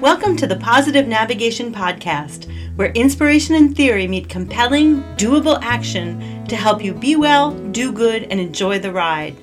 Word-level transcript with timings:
Welcome 0.00 0.36
to 0.36 0.46
the 0.46 0.54
Positive 0.54 1.08
Navigation 1.08 1.74
Podcast, 1.74 2.48
where 2.76 2.92
inspiration 2.92 3.56
and 3.56 3.74
theory 3.74 4.06
meet 4.06 4.28
compelling, 4.28 5.02
doable 5.16 5.58
action 5.60 6.44
to 6.44 6.54
help 6.54 6.84
you 6.84 6.94
be 6.94 7.16
well, 7.16 7.50
do 7.72 7.90
good, 7.90 8.22
and 8.30 8.38
enjoy 8.38 8.78
the 8.78 8.92
ride. 8.92 9.34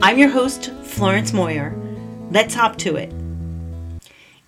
I'm 0.00 0.16
your 0.16 0.28
host, 0.28 0.70
Florence 0.84 1.32
Moyer. 1.32 1.74
Let's 2.30 2.54
hop 2.54 2.78
to 2.78 2.94
it. 2.94 3.12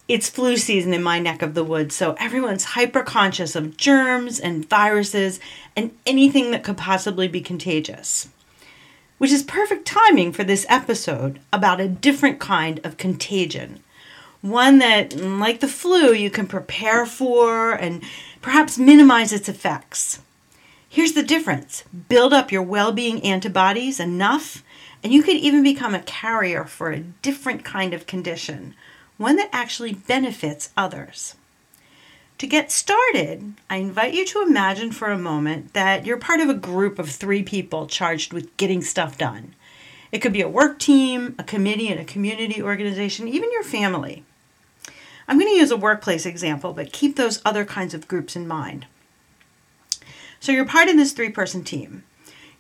It's 0.07 0.31
flu 0.31 0.57
season 0.57 0.95
in 0.95 1.03
my 1.03 1.19
neck 1.19 1.43
of 1.43 1.55
the 1.55 1.65
woods, 1.65 1.97
so 1.97 2.15
everyone's 2.21 2.63
hyper 2.63 3.03
conscious 3.03 3.57
of 3.57 3.77
germs 3.77 4.39
and 4.39 4.69
viruses 4.69 5.41
and 5.75 5.91
anything 6.07 6.53
that 6.53 6.63
could 6.63 6.77
possibly 6.77 7.27
be 7.27 7.41
contagious. 7.41 8.29
Which 9.19 9.33
is 9.33 9.43
perfect 9.43 9.85
timing 9.85 10.31
for 10.31 10.45
this 10.45 10.65
episode 10.69 11.41
about 11.53 11.81
a 11.81 11.89
different 11.89 12.39
kind 12.39 12.79
of 12.85 12.97
contagion 12.97 13.81
one 14.43 14.79
that, 14.79 15.11
mm, 15.11 15.39
like 15.39 15.61
the 15.61 15.69
flu, 15.69 16.13
you 16.13 16.31
can 16.31 16.47
prepare 16.47 17.05
for 17.07 17.73
and 17.73 18.03
perhaps 18.41 18.79
minimize 18.79 19.33
its 19.33 19.49
effects. 19.49 20.21
Here's 20.89 21.13
the 21.13 21.23
difference 21.23 21.85
build 22.09 22.33
up 22.33 22.51
your 22.51 22.63
well 22.63 22.93
being 22.93 23.23
antibodies 23.23 24.01
enough, 24.01 24.65
and 25.05 25.13
you 25.13 25.23
could 25.23 25.37
even 25.37 25.63
become 25.63 25.95
a 25.95 26.03
carrier 26.03 26.65
for 26.65 26.91
a 26.91 27.01
different 27.01 27.65
kind 27.65 27.95
of 27.95 28.07
condition, 28.07 28.75
one 29.17 29.37
that 29.37 29.51
actually 29.53 29.93
benefits 29.93 30.71
others. 30.77 31.37
To 32.39 32.47
get 32.47 32.73
started, 32.73 33.53
I 33.69 33.77
invite 33.77 34.15
you 34.15 34.25
to 34.25 34.43
imagine 34.43 34.93
for 34.93 35.11
a 35.11 35.19
moment 35.19 35.75
that 35.75 36.07
you're 36.07 36.17
part 36.17 36.41
of 36.41 36.49
a 36.49 36.55
group 36.55 36.99
of 36.99 37.11
three 37.11 37.43
people 37.43 37.87
charged 37.87 38.33
with 38.33 38.57
getting 38.57 38.81
stuff 38.81 39.19
done. 39.19 39.55
It 40.11 40.21
could 40.21 40.33
be 40.33 40.41
a 40.41 40.49
work 40.49 40.79
team, 40.79 41.35
a 41.39 41.45
committee, 41.45 41.89
and 41.89 42.01
a 42.01 42.05
community 42.05 42.63
organization, 42.63 43.29
even 43.29 43.53
your 43.53 43.63
family. 43.63 44.25
I'm 45.31 45.39
going 45.39 45.49
to 45.53 45.61
use 45.61 45.71
a 45.71 45.77
workplace 45.77 46.27
example, 46.27 46.73
but 46.73 46.93
keep 46.93 47.15
those 47.15 47.41
other 47.45 47.65
kinds 47.65 47.95
of 47.95 48.09
groups 48.09 48.35
in 48.35 48.49
mind. 48.49 48.87
So 50.41 50.51
you're 50.51 50.67
part 50.67 50.89
of 50.89 50.97
this 50.97 51.13
three 51.13 51.31
person 51.31 51.63
team. 51.63 52.03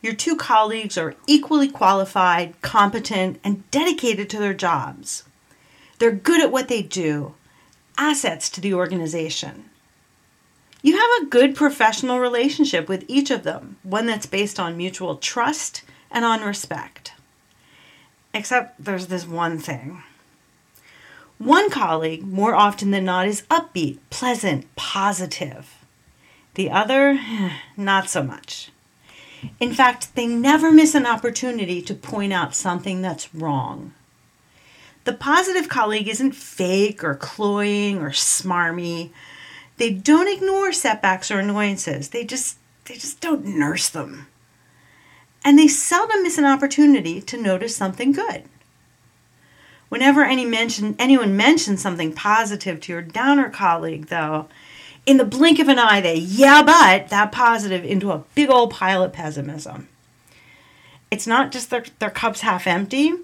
Your 0.00 0.14
two 0.14 0.36
colleagues 0.36 0.96
are 0.96 1.16
equally 1.26 1.68
qualified, 1.68 2.54
competent, 2.62 3.40
and 3.42 3.68
dedicated 3.72 4.30
to 4.30 4.38
their 4.38 4.54
jobs. 4.54 5.24
They're 5.98 6.12
good 6.12 6.40
at 6.40 6.52
what 6.52 6.68
they 6.68 6.80
do, 6.80 7.34
assets 7.98 8.48
to 8.50 8.60
the 8.60 8.74
organization. 8.74 9.64
You 10.80 10.96
have 10.96 11.22
a 11.22 11.28
good 11.28 11.56
professional 11.56 12.20
relationship 12.20 12.88
with 12.88 13.04
each 13.08 13.32
of 13.32 13.42
them, 13.42 13.78
one 13.82 14.06
that's 14.06 14.26
based 14.26 14.60
on 14.60 14.76
mutual 14.76 15.16
trust 15.16 15.82
and 16.08 16.24
on 16.24 16.42
respect. 16.42 17.14
Except 18.32 18.82
there's 18.82 19.08
this 19.08 19.26
one 19.26 19.58
thing. 19.58 20.04
One 21.40 21.70
colleague, 21.70 22.22
more 22.22 22.54
often 22.54 22.90
than 22.90 23.06
not, 23.06 23.26
is 23.26 23.44
upbeat, 23.50 23.96
pleasant, 24.10 24.66
positive. 24.76 25.74
The 26.54 26.70
other, 26.70 27.18
not 27.78 28.10
so 28.10 28.22
much. 28.22 28.70
In 29.58 29.72
fact, 29.72 30.14
they 30.16 30.26
never 30.26 30.70
miss 30.70 30.94
an 30.94 31.06
opportunity 31.06 31.80
to 31.80 31.94
point 31.94 32.34
out 32.34 32.54
something 32.54 33.00
that's 33.00 33.34
wrong. 33.34 33.94
The 35.04 35.14
positive 35.14 35.70
colleague 35.70 36.08
isn't 36.08 36.34
fake 36.34 37.02
or 37.02 37.14
cloying 37.14 38.02
or 38.02 38.10
smarmy. 38.10 39.08
They 39.78 39.90
don't 39.90 40.28
ignore 40.28 40.74
setbacks 40.74 41.30
or 41.30 41.38
annoyances. 41.38 42.10
They 42.10 42.22
just 42.22 42.58
they 42.84 42.96
just 42.96 43.22
don't 43.22 43.46
nurse 43.46 43.88
them. 43.88 44.26
And 45.42 45.58
they 45.58 45.68
seldom 45.68 46.22
miss 46.22 46.36
an 46.36 46.44
opportunity 46.44 47.22
to 47.22 47.40
notice 47.40 47.74
something 47.74 48.12
good. 48.12 48.44
Whenever 49.90 50.24
any 50.24 50.44
mention, 50.44 50.94
anyone 51.00 51.36
mentions 51.36 51.82
something 51.82 52.12
positive 52.12 52.80
to 52.80 52.92
your 52.92 53.02
downer 53.02 53.50
colleague, 53.50 54.06
though, 54.06 54.48
in 55.04 55.16
the 55.16 55.24
blink 55.24 55.58
of 55.58 55.68
an 55.68 55.80
eye, 55.80 56.00
they 56.00 56.14
yeah, 56.14 56.62
but 56.62 57.08
that 57.08 57.32
positive 57.32 57.84
into 57.84 58.12
a 58.12 58.22
big 58.36 58.48
old 58.50 58.70
pile 58.70 59.02
of 59.02 59.12
pessimism. 59.12 59.88
It's 61.10 61.26
not 61.26 61.50
just 61.50 61.70
their, 61.70 61.84
their 61.98 62.10
cup's 62.10 62.42
half 62.42 62.68
empty. 62.68 63.14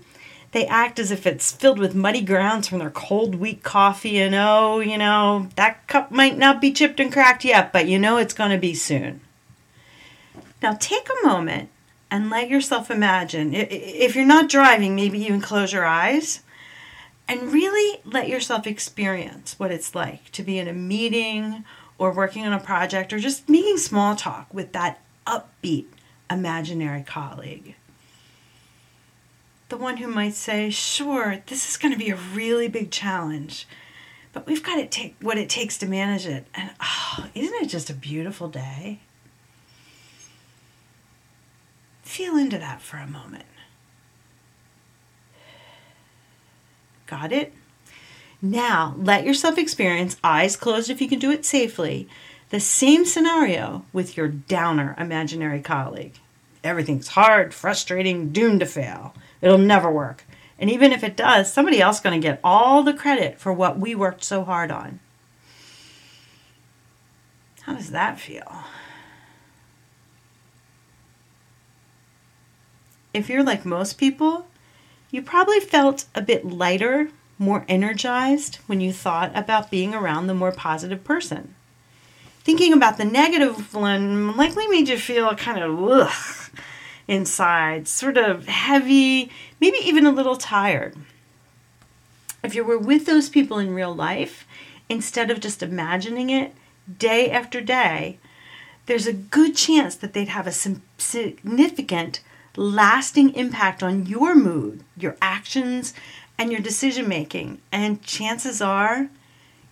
They 0.50 0.66
act 0.66 0.98
as 0.98 1.12
if 1.12 1.24
it's 1.24 1.52
filled 1.52 1.78
with 1.78 1.94
muddy 1.94 2.20
grounds 2.20 2.66
from 2.66 2.80
their 2.80 2.90
cold, 2.90 3.36
weak 3.36 3.62
coffee, 3.62 4.18
and 4.18 4.34
oh, 4.34 4.80
you 4.80 4.98
know, 4.98 5.48
that 5.54 5.86
cup 5.86 6.10
might 6.10 6.36
not 6.36 6.60
be 6.60 6.72
chipped 6.72 6.98
and 6.98 7.12
cracked 7.12 7.44
yet, 7.44 7.72
but 7.72 7.86
you 7.86 7.96
know 7.96 8.16
it's 8.16 8.34
going 8.34 8.50
to 8.50 8.58
be 8.58 8.74
soon. 8.74 9.20
Now 10.60 10.76
take 10.80 11.08
a 11.08 11.26
moment 11.26 11.68
and 12.10 12.28
let 12.28 12.48
yourself 12.48 12.90
imagine. 12.90 13.54
If 13.54 14.16
you're 14.16 14.24
not 14.24 14.48
driving, 14.48 14.96
maybe 14.96 15.20
even 15.20 15.40
close 15.40 15.72
your 15.72 15.84
eyes 15.84 16.40
and 17.28 17.52
really 17.52 18.00
let 18.04 18.28
yourself 18.28 18.66
experience 18.66 19.58
what 19.58 19.72
it's 19.72 19.94
like 19.94 20.30
to 20.32 20.42
be 20.42 20.58
in 20.58 20.68
a 20.68 20.72
meeting 20.72 21.64
or 21.98 22.12
working 22.12 22.46
on 22.46 22.52
a 22.52 22.60
project 22.60 23.12
or 23.12 23.18
just 23.18 23.48
making 23.48 23.78
small 23.78 24.14
talk 24.14 24.52
with 24.52 24.72
that 24.72 25.00
upbeat 25.26 25.86
imaginary 26.30 27.02
colleague. 27.02 27.74
The 29.68 29.76
one 29.76 29.96
who 29.96 30.06
might 30.06 30.34
say, 30.34 30.70
Sure, 30.70 31.42
this 31.46 31.68
is 31.68 31.76
going 31.76 31.92
to 31.92 31.98
be 31.98 32.10
a 32.10 32.16
really 32.16 32.68
big 32.68 32.90
challenge, 32.90 33.66
but 34.32 34.46
we've 34.46 34.62
got 34.62 34.76
to 34.76 34.86
take 34.86 35.16
what 35.20 35.38
it 35.38 35.48
takes 35.48 35.76
to 35.78 35.86
manage 35.86 36.26
it. 36.26 36.46
And 36.54 36.70
oh, 36.80 37.26
isn't 37.34 37.62
it 37.62 37.68
just 37.68 37.90
a 37.90 37.94
beautiful 37.94 38.48
day? 38.48 39.00
Feel 42.02 42.36
into 42.36 42.58
that 42.58 42.80
for 42.80 42.98
a 42.98 43.06
moment. 43.06 43.46
Got 47.06 47.32
it? 47.32 47.52
Now, 48.42 48.94
let 48.98 49.24
yourself 49.24 49.58
experience, 49.58 50.16
eyes 50.22 50.56
closed 50.56 50.90
if 50.90 51.00
you 51.00 51.08
can 51.08 51.18
do 51.18 51.30
it 51.30 51.44
safely, 51.44 52.08
the 52.50 52.60
same 52.60 53.04
scenario 53.04 53.84
with 53.92 54.16
your 54.16 54.28
downer 54.28 54.94
imaginary 54.98 55.60
colleague. 55.60 56.14
Everything's 56.62 57.08
hard, 57.08 57.54
frustrating, 57.54 58.30
doomed 58.30 58.60
to 58.60 58.66
fail. 58.66 59.14
It'll 59.40 59.58
never 59.58 59.90
work. 59.90 60.24
And 60.58 60.70
even 60.70 60.92
if 60.92 61.04
it 61.04 61.16
does, 61.16 61.52
somebody 61.52 61.80
else 61.80 62.00
going 62.00 62.20
to 62.20 62.26
get 62.26 62.40
all 62.42 62.82
the 62.82 62.94
credit 62.94 63.38
for 63.38 63.52
what 63.52 63.78
we 63.78 63.94
worked 63.94 64.24
so 64.24 64.44
hard 64.44 64.70
on. 64.70 65.00
How 67.62 67.74
does 67.74 67.90
that 67.90 68.20
feel? 68.20 68.64
If 73.12 73.28
you're 73.28 73.42
like 73.42 73.64
most 73.64 73.98
people, 73.98 74.46
you 75.10 75.22
probably 75.22 75.60
felt 75.60 76.06
a 76.14 76.22
bit 76.22 76.44
lighter, 76.44 77.10
more 77.38 77.64
energized 77.68 78.56
when 78.66 78.80
you 78.80 78.92
thought 78.92 79.30
about 79.34 79.70
being 79.70 79.94
around 79.94 80.26
the 80.26 80.34
more 80.34 80.52
positive 80.52 81.04
person. 81.04 81.54
Thinking 82.40 82.72
about 82.72 82.96
the 82.96 83.04
negative 83.04 83.74
one 83.74 84.36
likely 84.36 84.66
made 84.68 84.88
you 84.88 84.98
feel 84.98 85.34
kind 85.34 85.62
of 85.62 85.82
ugh 85.82 86.50
inside, 87.08 87.86
sort 87.88 88.16
of 88.16 88.46
heavy, 88.46 89.30
maybe 89.60 89.78
even 89.78 90.06
a 90.06 90.12
little 90.12 90.36
tired. 90.36 90.96
If 92.42 92.54
you 92.54 92.64
were 92.64 92.78
with 92.78 93.06
those 93.06 93.28
people 93.28 93.58
in 93.58 93.74
real 93.74 93.94
life, 93.94 94.46
instead 94.88 95.30
of 95.30 95.40
just 95.40 95.62
imagining 95.62 96.30
it 96.30 96.54
day 96.98 97.30
after 97.30 97.60
day, 97.60 98.18
there's 98.86 99.06
a 99.06 99.12
good 99.12 99.56
chance 99.56 99.96
that 99.96 100.12
they'd 100.12 100.28
have 100.28 100.46
a 100.46 100.52
significant 100.98 102.20
lasting 102.56 103.34
impact 103.34 103.82
on 103.82 104.06
your 104.06 104.34
mood, 104.34 104.82
your 104.96 105.16
actions, 105.20 105.94
and 106.38 106.50
your 106.50 106.60
decision 106.60 107.08
making. 107.08 107.60
And 107.70 108.02
chances 108.02 108.60
are 108.60 109.08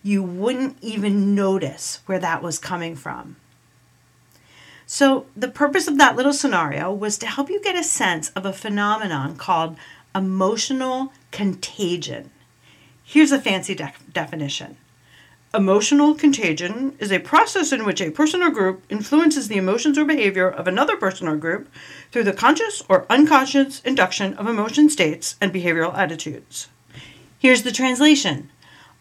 you 0.03 0.21
wouldn't 0.21 0.77
even 0.81 1.33
notice 1.33 1.99
where 2.05 2.19
that 2.19 2.43
was 2.43 2.59
coming 2.59 2.95
from. 2.95 3.37
So, 4.85 5.25
the 5.35 5.47
purpose 5.47 5.87
of 5.87 5.97
that 5.97 6.15
little 6.15 6.33
scenario 6.33 6.93
was 6.93 7.17
to 7.17 7.25
help 7.25 7.49
you 7.49 7.59
get 7.59 7.75
a 7.75 7.83
sense 7.83 8.29
of 8.29 8.45
a 8.45 8.53
phenomenon 8.53 9.35
called 9.35 9.77
emotional 10.13 11.11
contagion. 11.31 12.29
Here's 13.03 13.31
a 13.31 13.41
fancy 13.41 13.73
de- 13.73 13.93
definition 14.13 14.77
Emotional 15.55 16.13
contagion 16.13 16.97
is 16.99 17.13
a 17.13 17.19
process 17.19 17.71
in 17.71 17.85
which 17.85 18.01
a 18.01 18.11
person 18.11 18.43
or 18.43 18.49
group 18.49 18.83
influences 18.89 19.47
the 19.47 19.55
emotions 19.55 19.97
or 19.97 20.03
behavior 20.03 20.49
of 20.49 20.67
another 20.67 20.97
person 20.97 21.29
or 21.29 21.37
group 21.37 21.69
through 22.11 22.25
the 22.25 22.33
conscious 22.33 22.83
or 22.89 23.05
unconscious 23.09 23.79
induction 23.83 24.33
of 24.33 24.47
emotion 24.47 24.89
states 24.89 25.37
and 25.39 25.53
behavioral 25.53 25.95
attitudes. 25.95 26.67
Here's 27.39 27.63
the 27.63 27.71
translation 27.71 28.49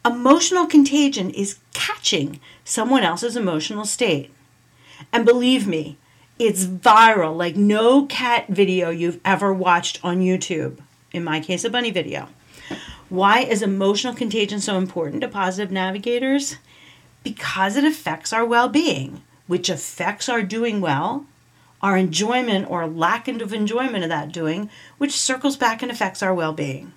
Emotional 0.05 0.67
contagion 0.67 1.31
is 1.31 1.59
catching 1.73 2.39
someone 2.63 3.03
else's 3.03 3.37
emotional 3.37 3.85
state. 3.85 4.33
And 5.13 5.25
believe 5.25 5.67
me, 5.67 5.99
it's 6.39 6.67
viral 6.67 7.37
like 7.37 7.57
no 7.57 8.07
cat 8.07 8.47
video 8.47 8.91
you've 8.91 9.21
ever 9.25 9.53
watched 9.53 9.99
on 10.05 10.21
YouTube. 10.21 10.79
In 11.13 11.25
my 11.25 11.41
case, 11.41 11.65
a 11.65 11.71
bunny 11.71 11.91
video. 11.91 12.29
Why 13.09 13.41
is 13.41 13.63
emotional 13.63 14.15
contagion 14.15 14.61
so 14.61 14.79
important 14.79 15.21
to 15.21 15.29
positive 15.29 15.71
navigators? 15.71 16.57
Because 17.23 17.77
it 17.77 17.85
affects 17.85 18.33
our 18.33 18.45
well 18.45 18.69
being, 18.69 19.23
which 19.47 19.69
affects 19.69 20.29
our 20.29 20.43
doing 20.43 20.81
well, 20.81 21.27
our 21.83 21.97
enjoyment 21.97 22.71
or 22.71 22.87
lack 22.87 23.29
of 23.29 23.53
enjoyment 23.53 24.05
of 24.05 24.09
that 24.09 24.33
doing, 24.33 24.71
which 24.99 25.13
circles 25.13 25.57
back 25.57 25.83
and 25.83 25.91
affects 25.91 26.23
our 26.23 26.35
well 26.35 26.53
being. 26.53 26.93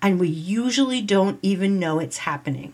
And 0.00 0.18
we 0.18 0.28
usually 0.28 1.02
don't 1.02 1.38
even 1.42 1.78
know 1.78 1.98
it's 1.98 2.18
happening. 2.18 2.72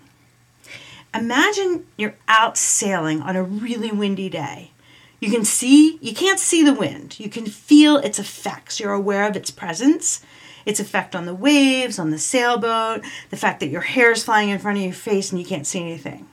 Imagine 1.14 1.86
you're 1.96 2.16
out 2.28 2.56
sailing 2.56 3.20
on 3.20 3.36
a 3.36 3.42
really 3.42 3.90
windy 3.90 4.28
day. 4.28 4.72
You 5.20 5.30
can 5.30 5.44
see, 5.44 5.98
you 6.02 6.12
can't 6.12 6.40
see 6.40 6.62
the 6.62 6.74
wind. 6.74 7.18
You 7.18 7.30
can 7.30 7.46
feel 7.46 7.96
its 7.96 8.18
effects. 8.18 8.78
You're 8.78 8.92
aware 8.92 9.28
of 9.28 9.36
its 9.36 9.50
presence, 9.50 10.24
its 10.66 10.80
effect 10.80 11.14
on 11.14 11.26
the 11.26 11.34
waves, 11.34 11.98
on 11.98 12.10
the 12.10 12.18
sailboat, 12.18 13.04
the 13.30 13.36
fact 13.36 13.60
that 13.60 13.68
your 13.68 13.82
hair 13.82 14.12
is 14.12 14.24
flying 14.24 14.48
in 14.48 14.58
front 14.58 14.78
of 14.78 14.84
your 14.84 14.92
face 14.92 15.30
and 15.30 15.40
you 15.40 15.46
can't 15.46 15.66
see 15.66 15.80
anything. 15.80 16.26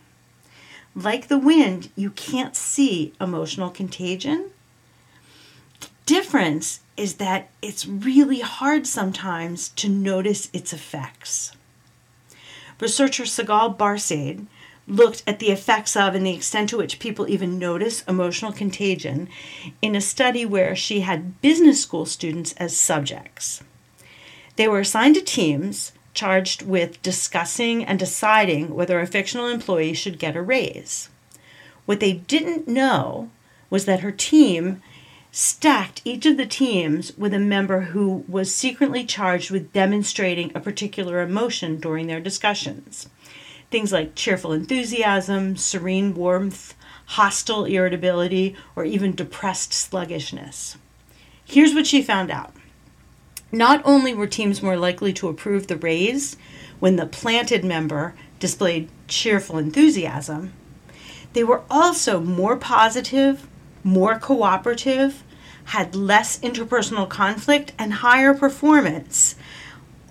Like 0.95 1.27
the 1.27 1.37
wind, 1.37 1.89
you 1.95 2.11
can't 2.11 2.55
see 2.55 3.13
emotional 3.21 3.69
contagion. 3.69 4.51
The 5.79 5.87
difference 6.05 6.81
is 6.97 7.15
that 7.15 7.49
it's 7.61 7.87
really 7.87 8.41
hard 8.41 8.85
sometimes 8.85 9.69
to 9.69 9.89
notice 9.89 10.49
its 10.53 10.73
effects. 10.73 11.53
Researcher 12.79 13.23
Sigal 13.23 13.77
Barsade 13.77 14.47
looked 14.87 15.23
at 15.25 15.39
the 15.39 15.51
effects 15.51 15.95
of 15.95 16.15
and 16.15 16.25
the 16.25 16.33
extent 16.33 16.69
to 16.69 16.77
which 16.77 16.99
people 16.99 17.29
even 17.29 17.57
notice 17.57 18.03
emotional 18.03 18.51
contagion 18.51 19.29
in 19.81 19.95
a 19.95 20.01
study 20.01 20.45
where 20.45 20.75
she 20.75 21.01
had 21.01 21.39
business 21.41 21.81
school 21.81 22.05
students 22.05 22.53
as 22.53 22.75
subjects. 22.75 23.63
They 24.61 24.67
were 24.67 24.81
assigned 24.81 25.15
to 25.15 25.21
teams 25.21 25.91
charged 26.13 26.61
with 26.61 27.01
discussing 27.01 27.83
and 27.83 27.97
deciding 27.97 28.75
whether 28.75 28.99
a 28.99 29.07
fictional 29.07 29.47
employee 29.47 29.95
should 29.95 30.19
get 30.19 30.35
a 30.35 30.41
raise. 30.43 31.09
What 31.87 31.99
they 31.99 32.13
didn't 32.13 32.67
know 32.67 33.31
was 33.71 33.85
that 33.85 34.01
her 34.01 34.11
team 34.11 34.83
stacked 35.31 36.03
each 36.05 36.27
of 36.27 36.37
the 36.37 36.45
teams 36.45 37.17
with 37.17 37.33
a 37.33 37.39
member 37.39 37.81
who 37.85 38.23
was 38.27 38.53
secretly 38.53 39.03
charged 39.03 39.49
with 39.49 39.73
demonstrating 39.73 40.51
a 40.53 40.59
particular 40.59 41.21
emotion 41.21 41.79
during 41.79 42.05
their 42.05 42.19
discussions. 42.19 43.09
Things 43.71 43.91
like 43.91 44.13
cheerful 44.13 44.53
enthusiasm, 44.53 45.57
serene 45.57 46.13
warmth, 46.13 46.75
hostile 47.17 47.65
irritability, 47.65 48.55
or 48.75 48.85
even 48.85 49.15
depressed 49.15 49.73
sluggishness. 49.73 50.77
Here's 51.43 51.73
what 51.73 51.87
she 51.87 52.03
found 52.03 52.29
out. 52.29 52.53
Not 53.51 53.81
only 53.83 54.13
were 54.13 54.27
teams 54.27 54.63
more 54.63 54.77
likely 54.77 55.11
to 55.13 55.27
approve 55.27 55.67
the 55.67 55.77
raise 55.77 56.37
when 56.79 56.95
the 56.95 57.05
planted 57.05 57.65
member 57.65 58.15
displayed 58.39 58.89
cheerful 59.07 59.57
enthusiasm, 59.57 60.53
they 61.33 61.43
were 61.43 61.61
also 61.69 62.19
more 62.19 62.55
positive, 62.55 63.47
more 63.83 64.17
cooperative, 64.17 65.23
had 65.65 65.95
less 65.95 66.39
interpersonal 66.39 67.07
conflict, 67.07 67.73
and 67.77 67.93
higher 67.95 68.33
performance, 68.33 69.35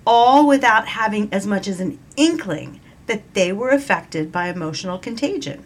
all 0.06 0.46
without 0.46 0.88
having 0.88 1.28
as 1.32 1.46
much 1.46 1.66
as 1.66 1.80
an 1.80 1.98
inkling 2.16 2.80
that 3.06 3.34
they 3.34 3.52
were 3.52 3.70
affected 3.70 4.30
by 4.30 4.48
emotional 4.48 4.98
contagion. 4.98 5.64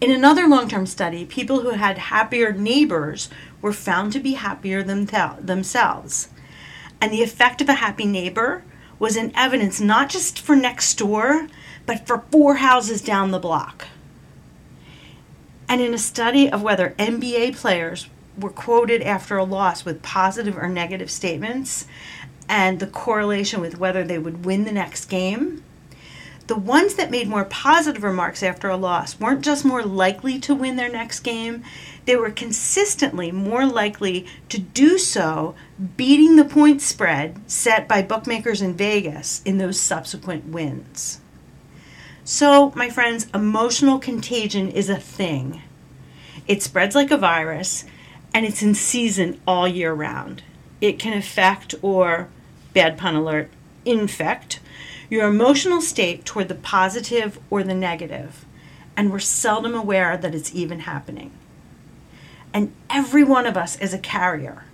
In 0.00 0.10
another 0.10 0.48
long 0.48 0.68
term 0.68 0.84
study, 0.86 1.24
people 1.24 1.60
who 1.60 1.70
had 1.70 1.96
happier 1.96 2.52
neighbors 2.52 3.30
were 3.62 3.72
found 3.72 4.12
to 4.12 4.20
be 4.20 4.34
happier 4.34 4.82
them- 4.82 5.08
themselves. 5.40 6.28
And 7.00 7.12
the 7.12 7.22
effect 7.22 7.62
of 7.62 7.68
a 7.68 7.74
happy 7.74 8.04
neighbor 8.04 8.64
was 8.98 9.16
in 9.16 9.32
evidence 9.34 9.80
not 9.80 10.10
just 10.10 10.38
for 10.38 10.54
next 10.54 10.94
door, 10.98 11.48
but 11.86 12.06
for 12.06 12.24
four 12.30 12.56
houses 12.56 13.00
down 13.00 13.30
the 13.30 13.38
block. 13.38 13.86
And 15.68 15.80
in 15.80 15.94
a 15.94 15.98
study 15.98 16.50
of 16.50 16.62
whether 16.62 16.94
NBA 16.98 17.52
players 17.52 18.08
were 18.38 18.50
quoted 18.50 19.02
after 19.02 19.36
a 19.36 19.44
loss 19.44 19.84
with 19.84 20.02
positive 20.02 20.56
or 20.56 20.68
negative 20.68 21.10
statements 21.10 21.86
and 22.48 22.80
the 22.80 22.86
correlation 22.86 23.60
with 23.60 23.78
whether 23.78 24.04
they 24.04 24.18
would 24.18 24.44
win 24.44 24.64
the 24.64 24.72
next 24.72 25.06
game, 25.06 25.62
the 26.46 26.56
ones 26.56 26.94
that 26.94 27.10
made 27.10 27.28
more 27.28 27.44
positive 27.44 28.02
remarks 28.02 28.42
after 28.42 28.68
a 28.68 28.76
loss 28.76 29.18
weren't 29.18 29.44
just 29.44 29.64
more 29.64 29.82
likely 29.82 30.38
to 30.40 30.54
win 30.54 30.76
their 30.76 30.90
next 30.90 31.20
game, 31.20 31.62
they 32.04 32.16
were 32.16 32.30
consistently 32.30 33.30
more 33.30 33.64
likely 33.64 34.26
to 34.48 34.58
do 34.58 34.98
so, 34.98 35.54
beating 35.96 36.36
the 36.36 36.44
point 36.44 36.82
spread 36.82 37.38
set 37.50 37.86
by 37.86 38.02
bookmakers 38.02 38.60
in 38.60 38.74
Vegas 38.74 39.40
in 39.44 39.58
those 39.58 39.78
subsequent 39.78 40.46
wins. 40.46 41.20
So, 42.24 42.72
my 42.74 42.88
friends, 42.88 43.28
emotional 43.34 43.98
contagion 43.98 44.68
is 44.68 44.88
a 44.88 44.96
thing. 44.96 45.62
It 46.46 46.62
spreads 46.62 46.94
like 46.94 47.10
a 47.10 47.16
virus, 47.16 47.84
and 48.34 48.44
it's 48.46 48.62
in 48.62 48.74
season 48.74 49.40
all 49.46 49.68
year 49.68 49.92
round. 49.92 50.42
It 50.80 50.98
can 50.98 51.16
affect, 51.16 51.74
or, 51.82 52.28
bad 52.74 52.98
pun 52.98 53.14
alert, 53.14 53.48
infect 53.84 54.60
your 55.12 55.28
emotional 55.28 55.82
state 55.82 56.24
toward 56.24 56.48
the 56.48 56.54
positive 56.54 57.38
or 57.50 57.62
the 57.62 57.74
negative, 57.74 58.46
and 58.96 59.12
we're 59.12 59.18
seldom 59.18 59.74
aware 59.74 60.16
that 60.16 60.34
it's 60.34 60.54
even 60.54 60.80
happening. 60.80 61.30
And 62.54 62.72
every 62.88 63.22
one 63.22 63.44
of 63.44 63.54
us 63.54 63.78
is 63.78 63.92
a 63.92 63.98
carrier. 63.98 64.64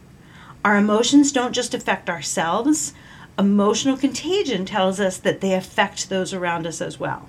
Our 0.65 0.77
emotions 0.77 1.33
don't 1.33 1.55
just 1.55 1.75
affect 1.75 2.09
ourselves, 2.09 2.95
emotional 3.37 3.97
contagion 3.97 4.65
tells 4.65 5.01
us 5.01 5.17
that 5.17 5.41
they 5.41 5.55
affect 5.55 6.09
those 6.09 6.33
around 6.33 6.69
us 6.69 6.81
as 6.81 7.01
well. 7.01 7.29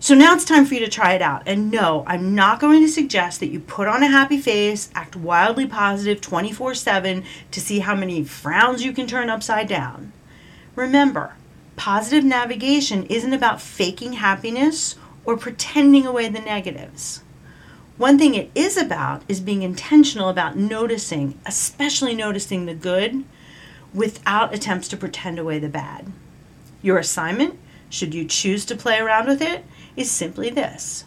So 0.00 0.14
now 0.14 0.34
it's 0.34 0.46
time 0.46 0.64
for 0.64 0.72
you 0.72 0.80
to 0.80 0.88
try 0.88 1.12
it 1.12 1.20
out. 1.20 1.42
And 1.44 1.70
no, 1.70 2.02
I'm 2.06 2.34
not 2.34 2.60
going 2.60 2.80
to 2.80 2.88
suggest 2.88 3.40
that 3.40 3.50
you 3.50 3.60
put 3.60 3.88
on 3.88 4.02
a 4.02 4.06
happy 4.06 4.38
face, 4.38 4.88
act 4.94 5.16
wildly 5.16 5.66
positive 5.66 6.22
24 6.22 6.76
7 6.76 7.24
to 7.50 7.60
see 7.60 7.80
how 7.80 7.94
many 7.94 8.24
frowns 8.24 8.82
you 8.82 8.94
can 8.94 9.06
turn 9.06 9.28
upside 9.28 9.68
down. 9.68 10.14
Remember, 10.76 11.34
Positive 11.76 12.24
navigation 12.24 13.04
isn't 13.06 13.32
about 13.32 13.60
faking 13.60 14.14
happiness 14.14 14.96
or 15.24 15.36
pretending 15.36 16.06
away 16.06 16.28
the 16.28 16.40
negatives. 16.40 17.22
One 17.96 18.18
thing 18.18 18.34
it 18.34 18.50
is 18.54 18.76
about 18.76 19.22
is 19.28 19.40
being 19.40 19.62
intentional 19.62 20.28
about 20.28 20.56
noticing, 20.56 21.38
especially 21.46 22.14
noticing 22.14 22.66
the 22.66 22.74
good, 22.74 23.24
without 23.92 24.52
attempts 24.52 24.88
to 24.88 24.96
pretend 24.96 25.38
away 25.38 25.58
the 25.58 25.68
bad. 25.68 26.10
Your 26.82 26.98
assignment, 26.98 27.58
should 27.88 28.14
you 28.14 28.24
choose 28.24 28.64
to 28.66 28.76
play 28.76 28.98
around 28.98 29.26
with 29.28 29.40
it, 29.40 29.64
is 29.96 30.10
simply 30.10 30.50
this 30.50 31.04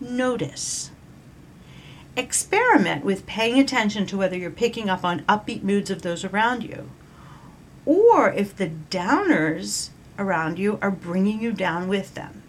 notice. 0.00 0.90
Experiment 2.16 3.04
with 3.04 3.26
paying 3.26 3.58
attention 3.58 4.06
to 4.06 4.16
whether 4.16 4.36
you're 4.36 4.50
picking 4.50 4.88
up 4.88 5.04
on 5.04 5.20
upbeat 5.22 5.62
moods 5.62 5.90
of 5.90 6.02
those 6.02 6.24
around 6.24 6.62
you, 6.62 6.90
or 7.84 8.32
if 8.32 8.56
the 8.56 8.70
downers 8.90 9.90
around 10.18 10.58
you 10.58 10.78
are 10.82 10.90
bringing 10.90 11.40
you 11.40 11.52
down 11.52 11.88
with 11.88 12.14
them. 12.14 12.42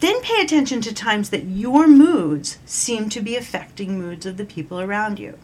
Then 0.00 0.20
pay 0.22 0.40
attention 0.40 0.80
to 0.82 0.94
times 0.94 1.30
that 1.30 1.44
your 1.44 1.88
moods 1.88 2.58
seem 2.64 3.08
to 3.08 3.20
be 3.20 3.36
affecting 3.36 3.98
moods 3.98 4.26
of 4.26 4.36
the 4.36 4.44
people 4.44 4.80
around 4.80 5.18
you. 5.18 5.38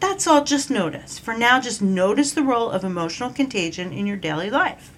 That's 0.00 0.26
all, 0.26 0.44
just 0.44 0.70
notice. 0.70 1.18
For 1.18 1.36
now, 1.36 1.60
just 1.60 1.82
notice 1.82 2.32
the 2.32 2.42
role 2.42 2.70
of 2.70 2.84
emotional 2.84 3.30
contagion 3.30 3.92
in 3.92 4.06
your 4.06 4.16
daily 4.16 4.50
life. 4.50 4.92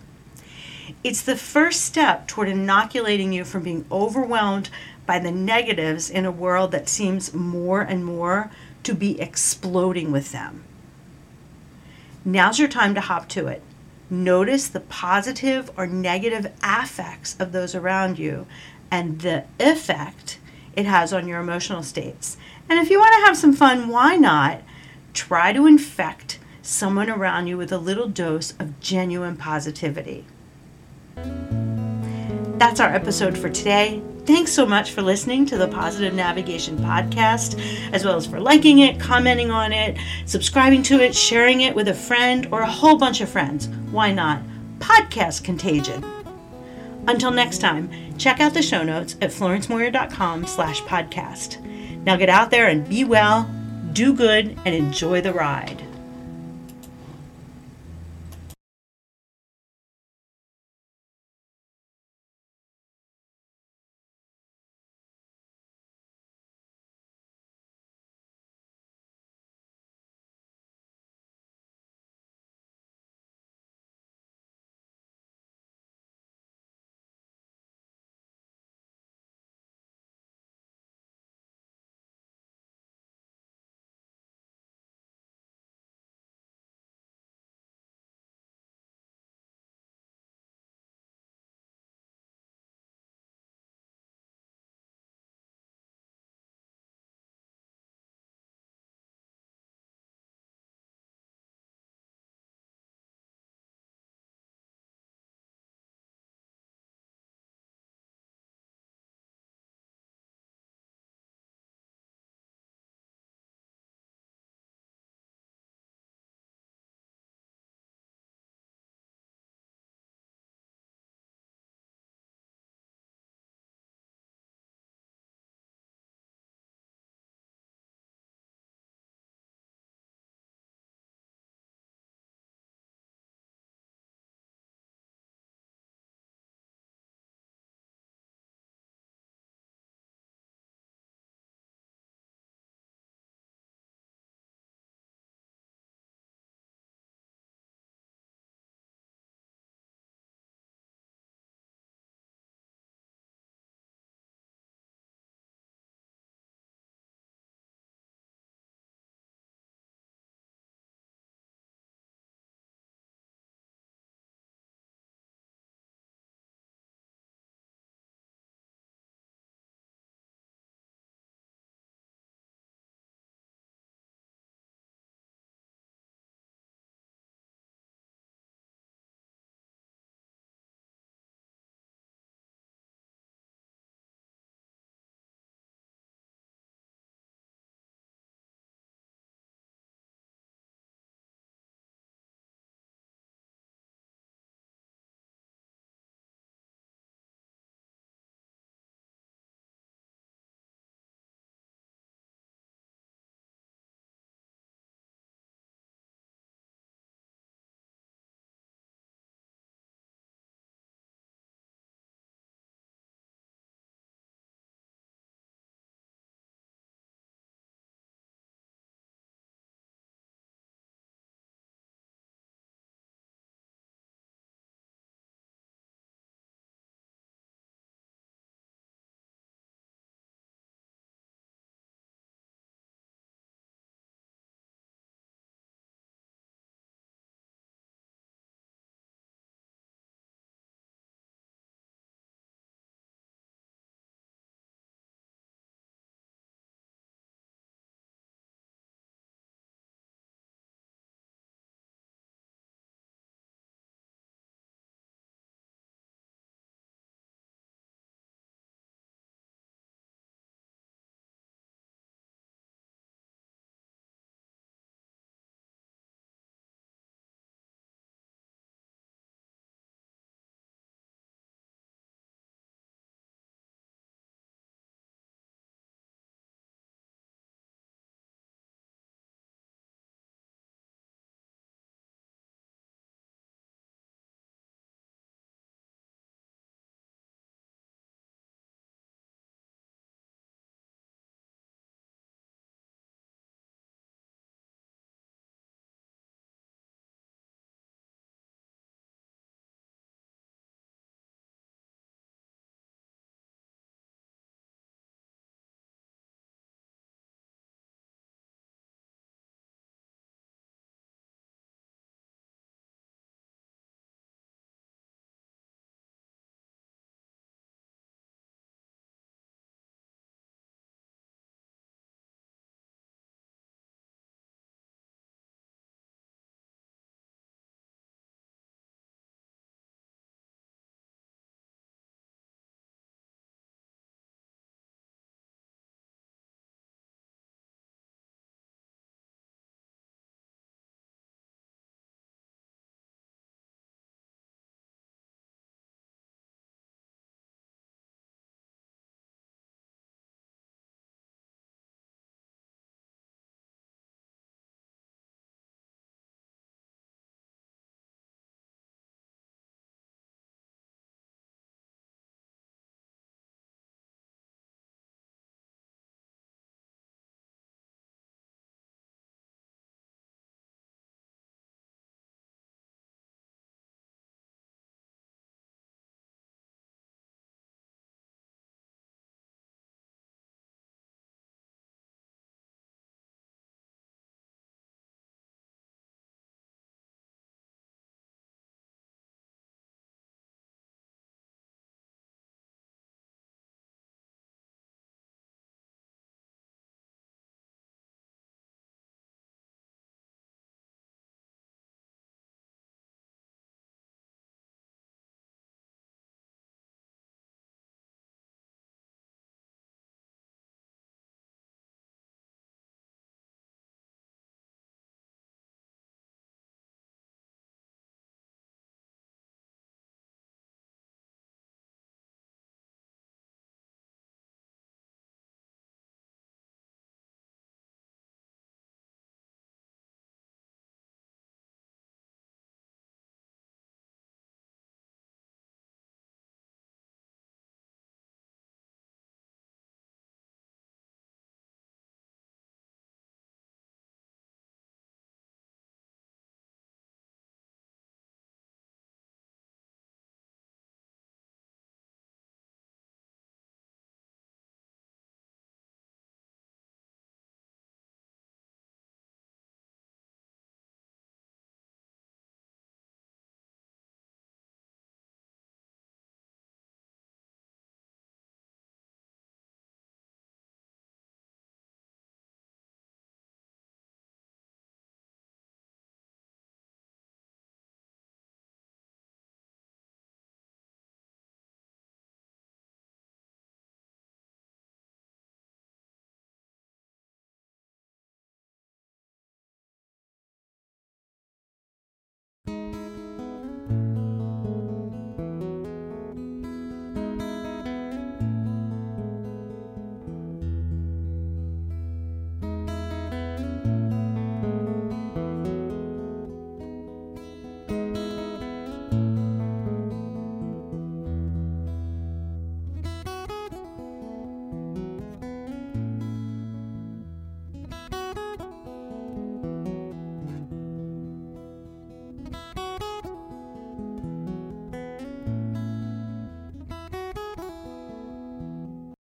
It's 1.05 1.23
the 1.23 1.37
first 1.37 1.83
step 1.83 2.29
toward 2.29 2.49
inoculating 2.49 3.33
you 3.33 3.45
from 3.45 3.65
being 3.65 3.85
overwhelmed 3.91 4.71
by 5.05 5.19
the 5.19 5.33
negatives 5.33 6.09
in 6.09 6.25
a 6.25 6.31
world 6.31 6.71
that 6.71 6.89
seems 6.89 7.35
more 7.35 7.83
and 7.83 8.05
more 8.05 8.51
to 8.85 8.95
be 8.95 9.21
exploding 9.21 10.13
with 10.13 10.33
them. 10.33 10.65
Now's 12.25 12.59
your 12.59 12.69
time 12.69 12.95
to 12.95 13.01
hop 13.01 13.29
to 13.31 13.49
it. 13.49 13.63
Notice 14.13 14.69
the 14.69 14.81
positive 14.81 15.71
or 15.75 15.87
negative 15.87 16.53
affects 16.63 17.35
of 17.41 17.53
those 17.53 17.75
around 17.75 18.19
you 18.19 18.47
and 18.91 19.23
the 19.23 19.45
effect 19.59 20.39
it 20.77 20.85
has 20.85 21.15
on 21.15 21.27
your 21.27 21.41
emotional 21.41 21.83
states. 21.83 22.37
And 22.69 22.79
if 22.79 22.91
you 22.91 22.99
want 22.99 23.15
to 23.15 23.25
have 23.25 23.39
some 23.39 23.55
fun, 23.55 23.89
why 23.89 24.17
not 24.17 24.61
try 25.15 25.55
to 25.55 25.67
infect 25.67 26.39
someone 26.61 27.09
around 27.09 27.47
you 27.47 27.57
with 27.57 27.73
a 27.73 27.79
little 27.79 28.07
dose 28.07 28.53
of 28.59 28.79
genuine 28.81 29.39
positivity? 29.39 30.27
That's 32.63 32.79
our 32.79 32.95
episode 32.95 33.37
for 33.37 33.49
today. 33.49 34.01
Thanks 34.25 34.53
so 34.53 34.65
much 34.65 34.93
for 34.93 35.03
listening 35.03 35.45
to 35.47 35.59
the 35.59 35.67
Positive 35.67 36.15
Navigation 36.15 36.79
Podcast, 36.79 37.61
as 37.93 38.05
well 38.05 38.15
as 38.15 38.25
for 38.25 38.39
liking 38.39 38.79
it, 38.79 39.01
commenting 39.01 39.51
on 39.51 39.73
it, 39.73 39.99
subscribing 40.27 40.85
to 40.85 41.01
it, 41.01 41.13
sharing 41.13 41.63
it 41.63 41.75
with 41.75 41.89
a 41.89 41.95
friend 41.95 42.47
or 42.53 42.61
a 42.61 42.71
whole 42.71 42.97
bunch 42.97 43.21
of 43.21 43.29
friends. 43.29 43.67
Why 43.91 44.13
not? 44.13 44.43
Podcast 44.79 45.43
contagion. 45.43 46.05
Until 47.09 47.33
next 47.33 47.59
time, 47.59 47.91
check 48.17 48.39
out 48.39 48.55
the 48.55 48.63
show 48.63 48.85
notes 48.85 49.17
at 49.21 49.31
florencemoyer.com 49.31 50.47
slash 50.47 50.83
podcast. 50.83 51.61
Now 52.05 52.15
get 52.15 52.29
out 52.29 52.53
there 52.53 52.69
and 52.69 52.89
be 52.89 53.03
well, 53.03 53.51
do 53.93 54.15
good, 54.15 54.57
and 54.65 54.73
enjoy 54.73 55.21
the 55.21 55.33
ride. 55.33 55.82